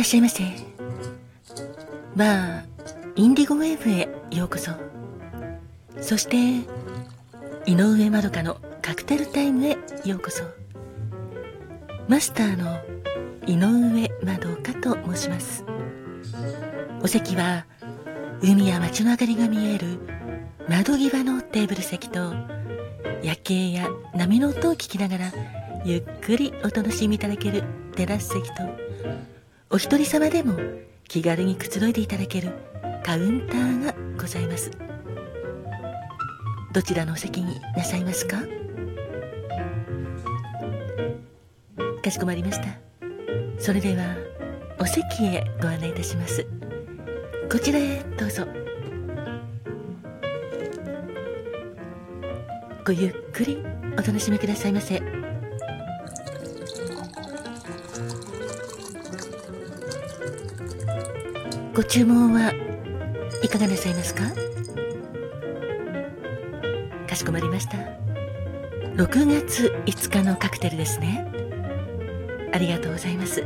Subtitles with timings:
[0.00, 0.42] らっしゃいませ。
[2.16, 2.64] バー
[3.16, 4.72] インディゴウェーブへようこそ。
[6.00, 6.66] そして
[7.70, 9.76] 井上まどかのカクテルタイムへ
[10.06, 10.44] ようこそ。
[12.08, 12.80] マスターの
[13.46, 15.66] 井上まどかと申します。
[17.02, 17.66] お席は
[18.40, 19.98] 海や街の明かりが見える
[20.66, 22.32] 窓際のテーブル席と
[23.22, 25.32] 夜景や波の音を聞きながら
[25.84, 27.64] ゆっくりお楽しみいただける
[27.96, 28.89] テラス席と
[29.72, 30.58] お一人様でも
[31.06, 32.52] 気軽にくつろいでいただける
[33.04, 34.72] カウンターがございます。
[36.72, 38.38] どちらのお席になさいますか？
[42.02, 42.66] かしこまりました。
[43.60, 44.16] それでは
[44.80, 46.44] お席へご案内いたします。
[47.48, 48.44] こちらへどうぞ。
[52.84, 55.00] ごゆっくりお楽しみくださいませ。
[61.72, 62.52] ご注文は
[63.42, 64.24] いかがなさいますか？
[67.08, 67.78] かしこまりました。
[68.96, 69.06] 6
[69.48, 71.26] 月5日のカクテルですね。
[72.52, 73.44] ありがとうございます。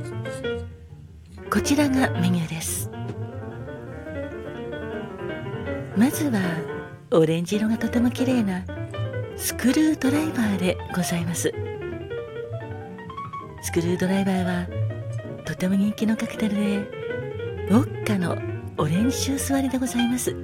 [1.50, 2.91] こちらがメニューです。
[5.97, 6.41] まずは
[7.12, 8.64] オレンジ色がとても綺麗な
[9.36, 11.52] スクルードライバーでございます。
[13.62, 14.67] スクルードライバーは
[15.45, 17.03] とても人気のカクテルで
[17.70, 18.37] ウォッカの
[18.77, 20.37] オレンジジュース割りでございます。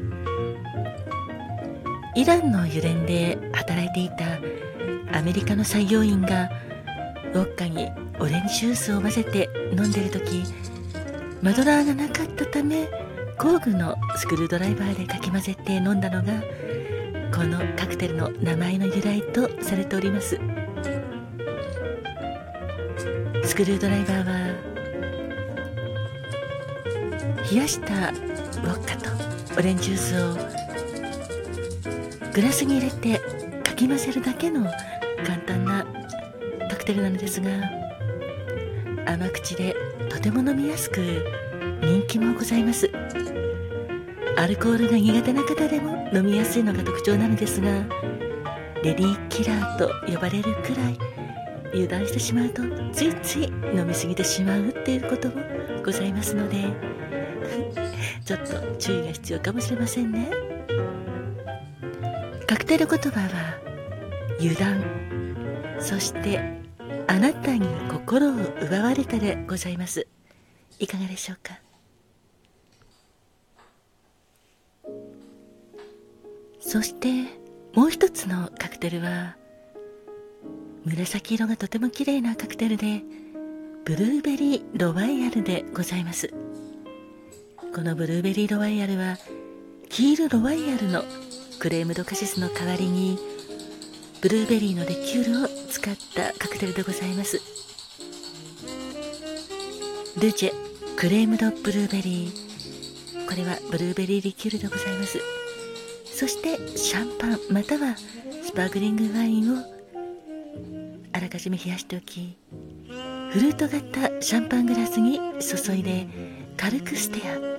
[2.14, 6.50] イランの油田で働いていたアメリカの作業員が
[7.34, 10.44] ウォッカにオレンジジュースを混ぜて飲んでる時
[11.42, 12.88] マドラーがなかったため
[13.38, 16.42] 工具のスクールドライバーでかき混ぜて飲んだのが
[17.34, 20.40] このカクテルの名前の由来とされております。
[23.44, 24.39] スクールドライバーは
[27.50, 29.10] 冷やしたウォッカと
[29.58, 30.34] オレンジジュースを
[32.32, 33.18] グラスに入れて
[33.64, 34.64] かき混ぜるだけの
[35.26, 35.84] 簡単な
[36.70, 37.50] カクテルなのですが
[39.06, 39.74] 甘口で
[40.08, 41.00] とても飲みやすく
[41.82, 42.90] 人気もございます。
[44.40, 47.68] アルコールが苦手な方でも飲みやすいのが特徴なのですが
[48.82, 50.98] レディーキラーと呼ばれるくらい
[51.74, 55.34] 油断してしまうとついつい飲みすぎてしまうっていうことも
[55.84, 56.72] ございますので
[58.30, 60.30] ちょっと注意が必要かもしれませんね。
[62.46, 63.58] カクテル言葉は
[64.38, 65.80] 油断。
[65.80, 66.38] そして
[67.08, 70.06] あなたに心を奪われたでございます。
[70.78, 71.58] いかがでしょうか？
[76.60, 77.24] そして
[77.74, 79.36] もう一つのカクテルは
[80.84, 83.02] 紫色がとても綺麗なカクテルで
[83.84, 86.32] ブルーベリーロワイヤルでございます。
[87.72, 89.16] このブルーベリーロワイヤルは
[89.88, 91.04] キールロワイヤルの
[91.60, 93.16] クレームドカシスの代わりに
[94.20, 97.40] ブルーベリーのリキュールを使ったカクテルでございます。
[100.20, 100.52] ルジェ
[100.96, 103.26] クレームドブルーベリー。
[103.26, 105.18] これはブルーベリーリキュールでございます。
[106.04, 107.96] そしてシャンパンまたは
[108.42, 109.64] スパークリングワインを
[111.12, 112.36] あらかじめ冷やしておき
[113.30, 116.08] フルート型シャンパングラスに注いで
[116.56, 117.49] 軽くステア。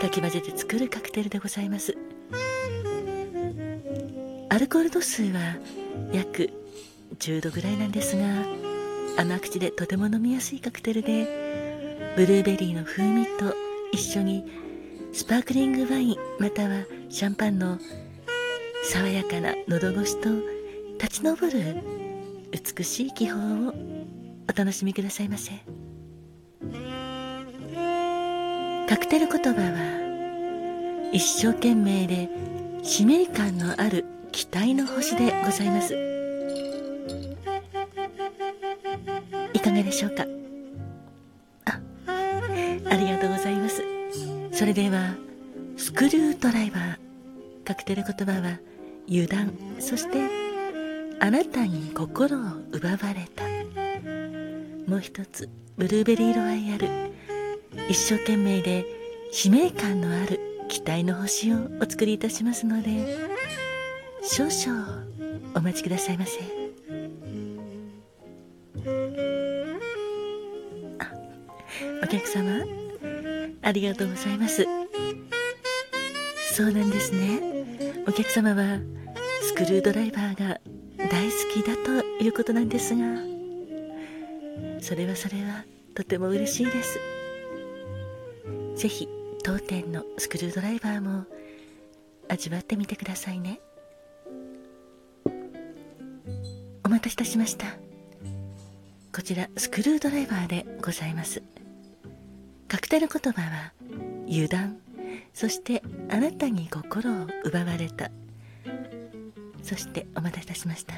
[0.00, 1.96] かき混ぜて作るカクテルでございます。
[4.48, 5.56] アルコール度数は
[6.12, 6.50] 約
[7.18, 8.24] 10度ぐらいなんですが
[9.18, 13.54] 甘口でとても飲みやすいカクテルでブルーベリーの風味と
[13.92, 14.44] 一緒に
[15.12, 17.78] スパークリングワインまたはシャンパンの
[18.84, 20.30] 爽やかな喉越しと
[20.98, 21.82] 立ち上る
[22.50, 23.74] 美しい気泡を
[24.48, 25.52] お楽しみくださいませ。
[29.26, 32.28] 言葉は一生懸命で
[32.82, 35.94] 使命感のある期待の星でございます。
[39.52, 40.26] いかがでしょうか？
[41.66, 41.80] あ
[42.90, 43.82] ありがとうございます。
[44.52, 45.14] それでは
[45.76, 46.98] スクルードライバー
[47.64, 48.58] カクテル言葉は
[49.08, 50.18] 油断そして
[51.20, 52.40] あなたに心を
[52.72, 53.44] 奪われた。
[54.90, 56.88] もう一つブルーベリーロワイヤル
[57.88, 58.86] 一生懸命で
[59.30, 63.16] 使命感のある期待の星をお作りいたしますので
[64.22, 65.04] 少々
[65.54, 66.40] お待ちくださいませ。
[70.98, 71.12] あ
[72.02, 72.64] お客様
[73.62, 74.66] ありがとうございます。
[76.52, 77.40] そうなんですね。
[78.08, 78.80] お客様は
[79.42, 80.60] スクルードライバーが
[80.98, 83.04] 大好きだということなんですが
[84.80, 85.64] それはそれは
[85.94, 86.98] とても嬉しいです。
[88.76, 89.08] ぜひ
[89.46, 91.24] 当店のスクルードライバーも
[92.28, 93.60] 味わってみてくださいね。
[96.84, 97.66] お待たせいたしました。
[99.14, 101.44] こちらスクルードライバーでございます。
[102.66, 103.72] カクテル言葉は
[104.28, 104.78] 油断。
[105.32, 108.10] そしてあなたに心を奪われた。
[109.62, 110.94] そしてお待たせいたしました。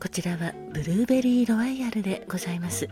[0.00, 2.88] こちらはブルーベリーロワイヤルでございます。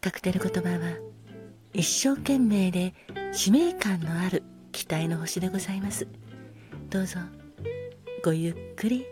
[0.00, 1.15] カクテル言葉は
[1.76, 2.94] 一生懸命で
[3.32, 4.42] 使命感のある
[4.72, 6.08] 期待の星でございます。
[6.88, 7.18] どうぞ
[8.24, 9.04] ごゆっくり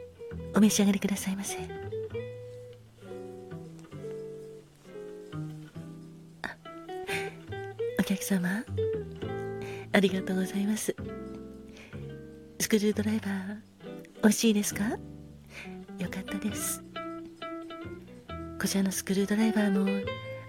[0.55, 1.59] お召し上がりくださいませ。
[7.99, 8.65] お客様
[9.93, 10.97] ありがとうございます。
[12.61, 13.57] スクリュードライバー
[14.23, 14.85] 美味しいですか？
[15.99, 16.83] よかったです。
[18.59, 19.87] こちらのスクリュードライバーも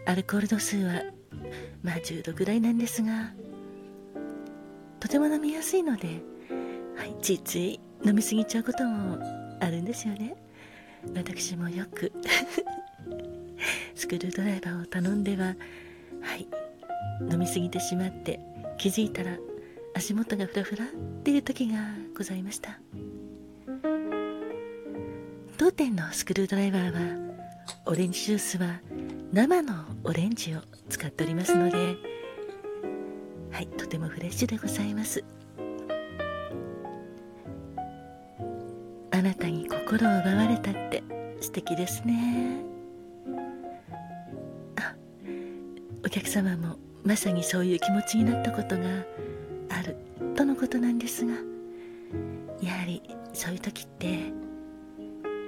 [0.05, 1.01] アルコール度数は
[1.85, 3.31] まあ10度ぐらいなんですが
[4.99, 6.07] とても飲みやすいので、
[6.97, 9.19] はい、ついつい飲みすぎちゃうことも
[9.61, 10.35] あるんですよね。
[11.15, 12.11] 私もよく
[13.93, 15.55] スクリュードライバーを頼んでは
[16.21, 16.47] はい
[17.31, 18.39] 飲みすぎてしまって
[18.79, 19.37] 気づいたら
[19.93, 20.87] 足元がフラフラっ
[21.23, 21.77] ていう時が
[22.17, 22.79] ございました。
[25.57, 27.35] 当店のスクールドライバーは
[27.85, 28.79] オレンジジュースは
[29.35, 29.73] 生の
[30.05, 31.97] オレンジを使っておりますので
[33.51, 35.25] はいとてもフレッシュでございます。
[39.11, 41.03] あなたに心を奪われたって
[41.41, 42.63] 素敵ですね。
[44.77, 44.95] あ
[46.05, 48.85] お客様もまさにそういう気持ちになったことが
[49.69, 49.97] ある
[50.37, 51.33] とのことなんですが
[52.61, 53.01] やはり
[53.33, 54.31] そういう時って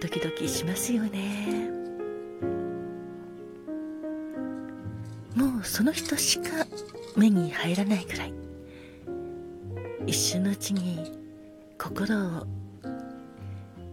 [0.01, 1.66] ドキドキしますよね。
[5.67, 6.65] その人しか
[7.15, 8.33] 目に入らないくらい。
[10.07, 11.11] 一瞬のうちに
[11.77, 12.47] 心を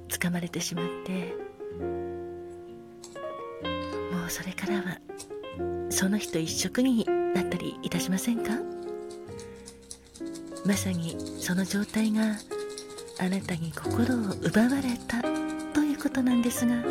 [0.08, 1.34] つかまれてしまって。
[4.12, 4.98] もうそれからは
[5.90, 7.04] その人一色に
[7.34, 8.52] なったりいたしませんか？
[10.64, 12.36] まさにその状態が
[13.20, 15.20] あなたに心を奪われた
[15.74, 16.82] ということなんですが。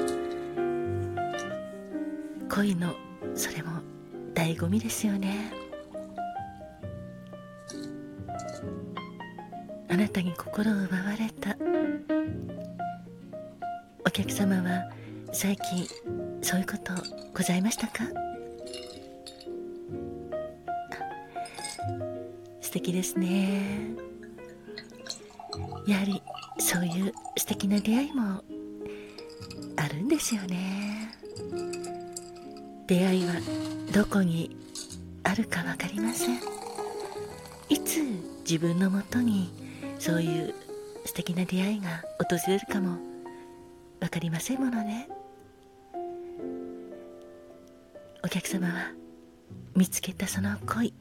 [2.50, 2.94] 恋の
[3.34, 3.82] それも
[4.44, 5.54] 醍醐味ですよね。
[9.88, 11.56] あなたに心を奪われた。
[14.06, 14.92] お客様は
[15.32, 15.88] 最近
[16.42, 16.92] そういうこと
[17.34, 18.04] ございましたか？
[22.60, 23.96] 素敵ですね。
[25.88, 26.22] やはり
[26.60, 28.44] そういう素敵な出会いも
[29.78, 31.12] あるんですよね。
[32.88, 33.36] 出会いは
[33.94, 34.58] どこに
[35.24, 36.40] あるか分かりません。
[37.70, 38.00] いつ
[38.40, 39.52] 自分のもとに
[40.00, 40.56] そういう
[41.06, 42.98] 素敵な出会いが訪れるかも
[44.00, 45.08] 分かりませんものね。
[48.24, 48.94] お客様は
[49.76, 50.92] 見つけたその恋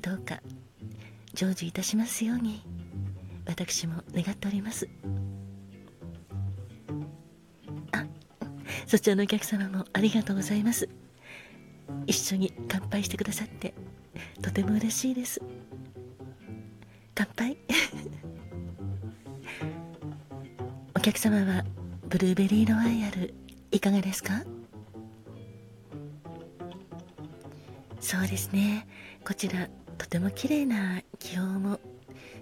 [0.00, 0.40] どうか
[1.36, 2.64] 成就いたしますように
[3.46, 4.88] 私も願っております。
[7.92, 8.04] あ
[8.88, 10.88] そちらのお客様もありがとうございます。
[12.08, 13.74] 一緒に乾杯してくださって
[14.40, 15.40] とても嬉しいです。
[17.14, 17.58] 乾杯。
[20.96, 21.64] お客様は
[22.08, 23.34] ブルーベリーロワイヤル
[23.70, 24.42] いかがですか？
[28.00, 28.86] そうですね。
[29.22, 31.78] こちらとても綺麗な気温も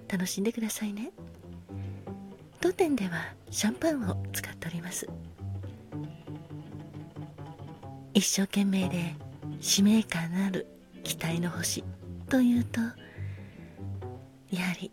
[0.06, 1.10] 楽しんでくださいね。
[2.60, 5.08] 当店ではシャンパンを使っております。
[8.14, 9.16] 一生懸命で
[9.66, 10.64] 使命感ある
[11.02, 11.82] 期待の星
[12.28, 14.92] というとやはり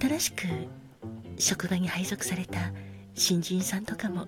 [0.00, 0.46] 新しく
[1.36, 2.72] 職場に配属された
[3.14, 4.26] 新人さんとかも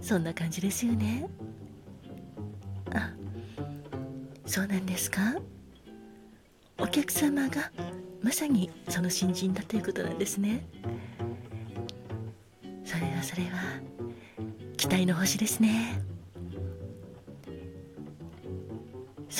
[0.00, 1.26] そんな感じですよね。
[2.94, 3.10] あ
[4.46, 5.34] そうなんですか？
[6.78, 7.72] お客様が
[8.22, 10.64] まさにその新人だということなんですね。
[12.84, 13.80] それはそれは
[14.76, 16.00] 期待の星ですね。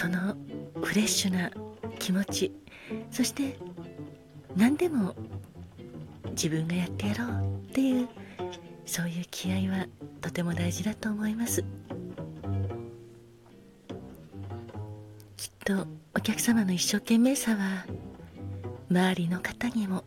[0.03, 0.35] その
[0.83, 1.49] フレッシュな
[2.01, 2.53] 気持ち
[3.13, 3.57] そして
[4.57, 5.15] 何でも
[6.31, 8.09] 自分がやってやろうっていう
[8.85, 9.87] そういう気合は
[10.21, 11.65] とても大事だと思います。
[15.37, 17.87] きっとお客様の一生懸命さは
[18.91, 20.03] 周りの方にも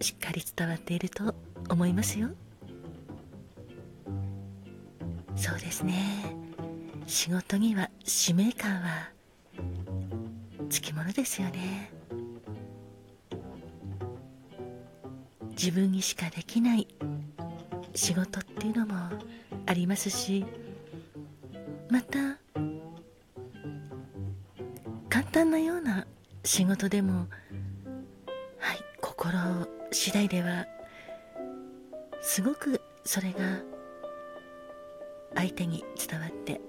[0.00, 1.36] しっかり伝わっていると
[1.70, 2.30] 思いますよ。
[5.36, 6.34] そうですね。
[7.06, 9.15] 仕事には使命感は
[10.68, 11.90] つきものですよね。
[15.50, 16.86] 自分にしかできない
[17.94, 18.94] 仕事っていうのも
[19.64, 20.44] ありますし
[21.88, 22.38] また
[25.08, 26.06] 簡単なような
[26.44, 27.26] 仕事でも
[28.58, 29.32] はい心
[29.90, 30.66] 次第では
[32.20, 33.38] すごくそれが
[35.34, 36.60] 相手に伝わって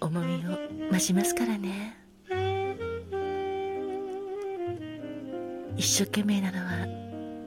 [0.00, 1.96] 重みを増しますからね。
[5.76, 6.86] 一生懸命なのは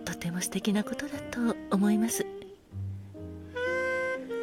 [0.05, 2.25] とても素敵なことだと思います。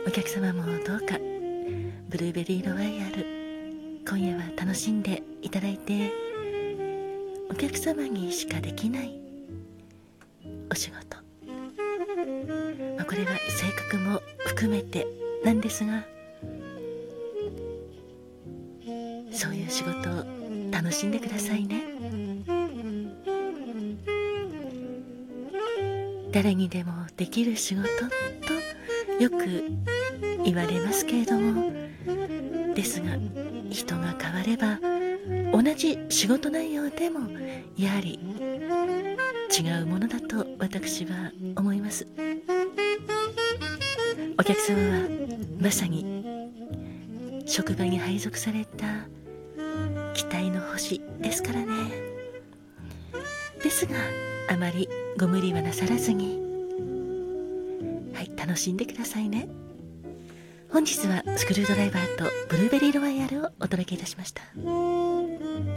[0.07, 1.19] お客様もどうか
[2.09, 3.27] ブルーベリーロワイヤル
[4.09, 6.13] 今夜は楽しんでいただいて
[7.51, 9.19] お客様にしかできない
[10.71, 11.17] お仕事、
[12.97, 15.09] まあ、これは性格も含めて
[15.45, 16.05] なんですが
[20.87, 21.83] 楽しんでくださいね。
[26.31, 27.89] 誰にでもできる仕事
[29.19, 29.37] とよく
[30.45, 31.73] 言われますけれども
[32.73, 33.17] ですが
[33.69, 34.79] 人が変われば
[35.51, 37.29] 同じ仕事内容でも
[37.77, 38.21] やはり
[39.59, 42.07] 違うものだと私は思います。
[44.39, 45.09] お客様は
[45.59, 46.05] まさに
[47.45, 49.09] 職場に配属された
[50.17, 51.67] 期待の星ですからね。
[53.63, 53.95] ですが
[54.49, 56.41] あまりご無理はなさらずに。
[58.15, 59.49] はい楽しんでくださいね。
[60.71, 64.43] 本日はスクルードライバーとブルーベリーロワイヤルをお届けいたしました。